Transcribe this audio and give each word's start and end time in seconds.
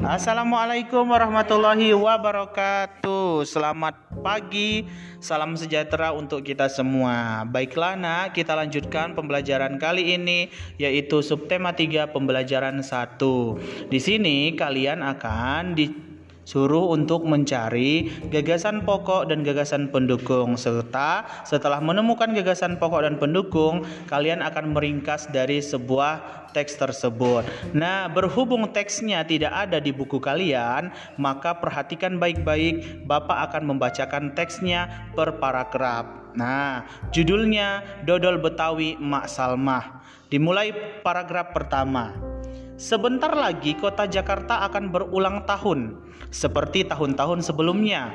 Assalamualaikum 0.00 1.12
warahmatullahi 1.12 1.92
wabarakatuh. 1.92 3.44
Selamat 3.44 4.00
pagi, 4.24 4.88
salam 5.20 5.60
sejahtera 5.60 6.16
untuk 6.16 6.40
kita 6.40 6.72
semua. 6.72 7.44
Baiklah, 7.44 8.00
nak, 8.00 8.32
kita 8.32 8.56
lanjutkan 8.56 9.12
pembelajaran 9.12 9.76
kali 9.76 10.16
ini 10.16 10.48
yaitu 10.80 11.20
subtema 11.20 11.76
3 11.76 12.16
pembelajaran 12.16 12.80
1. 12.80 13.92
Di 13.92 14.00
sini 14.00 14.56
kalian 14.56 15.04
akan 15.04 15.76
di 15.76 16.09
Suruh 16.50 16.90
untuk 16.90 17.30
mencari 17.30 18.10
gagasan 18.26 18.82
pokok 18.82 19.30
dan 19.30 19.46
gagasan 19.46 19.86
pendukung 19.86 20.58
serta 20.58 21.22
setelah 21.46 21.78
menemukan 21.78 22.34
gagasan 22.34 22.74
pokok 22.74 23.06
dan 23.06 23.22
pendukung, 23.22 23.86
kalian 24.10 24.42
akan 24.42 24.74
meringkas 24.74 25.30
dari 25.30 25.62
sebuah 25.62 26.42
teks 26.50 26.74
tersebut. 26.74 27.46
Nah, 27.70 28.10
berhubung 28.10 28.66
teksnya 28.74 29.22
tidak 29.22 29.54
ada 29.54 29.78
di 29.78 29.94
buku 29.94 30.18
kalian, 30.18 30.90
maka 31.22 31.54
perhatikan 31.54 32.18
baik-baik, 32.18 33.06
Bapak 33.06 33.54
akan 33.54 33.70
membacakan 33.70 34.34
teksnya 34.34 34.90
per 35.14 35.38
paragraf. 35.38 36.34
Nah, 36.34 36.82
judulnya 37.14 38.02
Dodol 38.02 38.42
Betawi 38.42 38.98
Mak 38.98 39.30
Salmah. 39.30 40.02
Dimulai 40.26 40.74
paragraf 41.06 41.54
pertama. 41.54 42.29
Sebentar 42.80 43.28
lagi 43.36 43.76
kota 43.76 44.08
Jakarta 44.08 44.64
akan 44.64 44.88
berulang 44.88 45.44
tahun, 45.44 46.00
seperti 46.32 46.88
tahun-tahun 46.88 47.44
sebelumnya. 47.44 48.08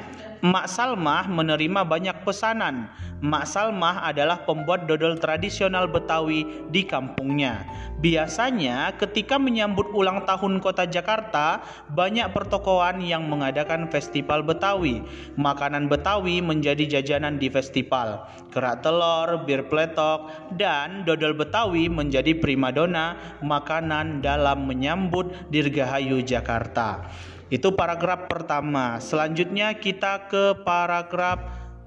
Mak 0.46 0.70
Salmah 0.70 1.26
menerima 1.26 1.82
banyak 1.90 2.22
pesanan. 2.22 2.86
Mak 3.18 3.50
Salmah 3.50 4.06
adalah 4.06 4.46
pembuat 4.46 4.86
dodol 4.86 5.18
tradisional 5.18 5.90
Betawi 5.90 6.46
di 6.70 6.86
kampungnya. 6.86 7.66
Biasanya 7.98 8.94
ketika 8.94 9.42
menyambut 9.42 9.90
ulang 9.90 10.22
tahun 10.30 10.62
kota 10.62 10.86
Jakarta, 10.86 11.66
banyak 11.90 12.30
pertokoan 12.30 13.02
yang 13.02 13.26
mengadakan 13.26 13.90
festival 13.90 14.46
Betawi. 14.46 15.02
Makanan 15.34 15.90
Betawi 15.90 16.46
menjadi 16.46 17.02
jajanan 17.02 17.42
di 17.42 17.50
festival. 17.50 18.30
Kerak 18.54 18.86
telur, 18.86 19.50
bir 19.50 19.66
pletok, 19.66 20.30
dan 20.62 21.10
dodol 21.10 21.34
Betawi 21.34 21.90
menjadi 21.90 22.38
primadona 22.38 23.18
makanan 23.42 24.22
dalam 24.22 24.70
menyambut 24.70 25.34
Dirgahayu 25.50 26.22
Jakarta. 26.22 27.10
Itu 27.54 27.74
paragraf 27.74 28.26
pertama. 28.26 28.98
Selanjutnya 28.98 29.78
kita 29.78 30.26
ke 30.26 30.58
paragraf 30.66 31.38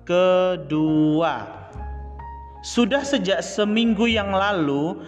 kedua. 0.06 1.46
Sudah 2.62 3.02
sejak 3.02 3.42
seminggu 3.42 4.06
yang 4.06 4.30
lalu, 4.30 5.02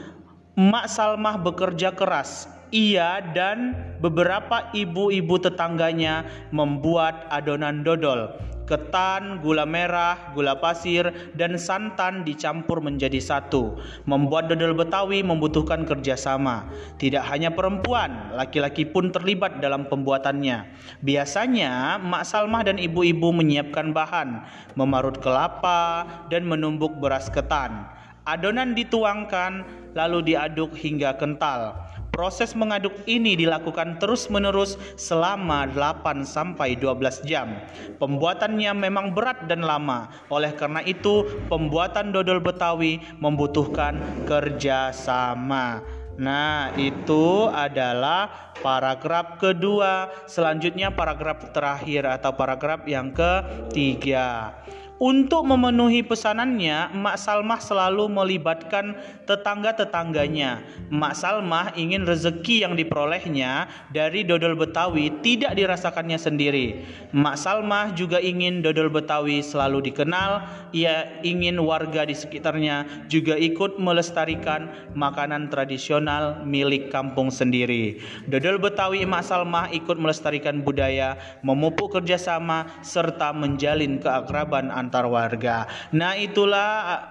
Mak 0.58 0.86
Salmah 0.90 1.38
bekerja 1.38 1.94
keras. 1.94 2.50
Ia 2.70 3.18
dan 3.34 3.74
beberapa 3.98 4.70
ibu-ibu 4.70 5.42
tetangganya 5.42 6.22
membuat 6.54 7.26
adonan 7.34 7.82
dodol 7.82 8.30
ketan, 8.70 9.42
gula 9.42 9.66
merah, 9.66 10.30
gula 10.30 10.62
pasir, 10.62 11.10
dan 11.34 11.58
santan 11.58 12.22
dicampur 12.22 12.78
menjadi 12.78 13.18
satu. 13.18 13.82
Membuat 14.06 14.46
dodol 14.46 14.78
Betawi 14.78 15.26
membutuhkan 15.26 15.82
kerjasama. 15.82 16.70
Tidak 17.02 17.26
hanya 17.26 17.50
perempuan, 17.50 18.30
laki-laki 18.38 18.86
pun 18.86 19.10
terlibat 19.10 19.58
dalam 19.58 19.90
pembuatannya. 19.90 20.70
Biasanya, 21.02 21.98
Mak 21.98 22.22
Salmah 22.22 22.62
dan 22.62 22.78
ibu-ibu 22.78 23.34
menyiapkan 23.34 23.90
bahan, 23.90 24.46
memarut 24.78 25.18
kelapa, 25.18 26.06
dan 26.30 26.46
menumbuk 26.46 26.94
beras 27.02 27.26
ketan. 27.26 27.90
Adonan 28.22 28.78
dituangkan, 28.78 29.66
lalu 29.98 30.30
diaduk 30.30 30.78
hingga 30.78 31.18
kental. 31.18 31.74
Proses 32.20 32.52
mengaduk 32.52 32.92
ini 33.08 33.32
dilakukan 33.32 33.96
terus-menerus 33.96 34.76
selama 35.00 35.64
8 35.72 36.20
sampai 36.28 36.76
12 36.76 37.24
jam. 37.24 37.64
Pembuatannya 37.96 38.76
memang 38.76 39.16
berat 39.16 39.48
dan 39.48 39.64
lama. 39.64 40.12
Oleh 40.28 40.52
karena 40.52 40.84
itu, 40.84 41.24
pembuatan 41.48 42.12
dodol 42.12 42.36
Betawi 42.44 43.00
membutuhkan 43.16 43.96
kerjasama. 44.28 45.80
Nah, 46.20 46.76
itu 46.76 47.48
adalah 47.48 48.52
paragraf 48.60 49.40
kedua. 49.40 50.12
Selanjutnya 50.28 50.92
paragraf 50.92 51.56
terakhir 51.56 52.04
atau 52.04 52.36
paragraf 52.36 52.84
yang 52.84 53.16
ketiga. 53.16 54.60
Untuk 55.00 55.48
memenuhi 55.48 56.04
pesanannya, 56.04 56.92
Mak 56.92 57.16
Salmah 57.16 57.56
selalu 57.56 58.04
melibatkan 58.12 59.00
tetangga-tetangganya. 59.24 60.60
Mak 60.92 61.16
Salmah 61.16 61.72
ingin 61.72 62.04
rezeki 62.04 62.68
yang 62.68 62.76
diperolehnya 62.76 63.64
dari 63.96 64.28
dodol 64.28 64.60
Betawi 64.60 65.08
tidak 65.24 65.56
dirasakannya 65.56 66.20
sendiri. 66.20 66.84
Mak 67.16 67.40
Salmah 67.40 67.96
juga 67.96 68.20
ingin 68.20 68.60
dodol 68.60 68.92
Betawi 68.92 69.40
selalu 69.40 69.88
dikenal. 69.88 70.44
Ia 70.76 71.24
ingin 71.24 71.56
warga 71.64 72.04
di 72.04 72.12
sekitarnya 72.12 73.08
juga 73.08 73.40
ikut 73.40 73.80
melestarikan 73.80 74.92
makanan 74.92 75.48
tradisional 75.48 76.44
milik 76.44 76.92
kampung 76.92 77.32
sendiri. 77.32 78.04
Dodol 78.28 78.60
Betawi 78.60 79.08
Mak 79.08 79.24
Salmah 79.24 79.72
ikut 79.72 79.96
melestarikan 79.96 80.60
budaya, 80.60 81.16
memupuk 81.40 81.96
kerjasama, 81.96 82.68
serta 82.84 83.32
menjalin 83.32 83.96
keakraban 83.96 84.68
antar 84.68 84.89
antar 84.90 85.06
warga. 85.06 85.70
Nah, 85.94 86.18
itulah 86.18 86.70
uh, 86.82 87.02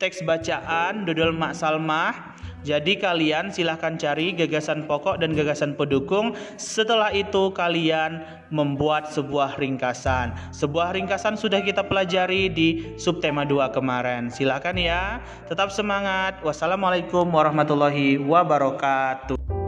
teks 0.00 0.24
bacaan 0.24 1.04
Dodol 1.04 1.36
Mak 1.36 1.52
Salmah. 1.52 2.32
Jadi 2.62 2.94
kalian 2.94 3.50
silahkan 3.50 3.98
cari 3.98 4.32
gagasan 4.38 4.86
pokok 4.86 5.18
dan 5.20 5.34
gagasan 5.34 5.74
pendukung. 5.74 6.32
Setelah 6.56 7.10
itu 7.12 7.50
kalian 7.52 8.22
membuat 8.54 9.10
sebuah 9.10 9.58
ringkasan. 9.58 10.32
Sebuah 10.54 10.94
ringkasan 10.94 11.34
sudah 11.36 11.60
kita 11.60 11.84
pelajari 11.84 12.48
di 12.48 12.96
subtema 12.96 13.42
2 13.42 13.74
kemarin. 13.74 14.30
Silahkan 14.30 14.78
ya. 14.78 15.20
Tetap 15.50 15.74
semangat. 15.74 16.38
Wassalamualaikum 16.40 17.26
warahmatullahi 17.28 18.16
wabarakatuh. 18.22 19.61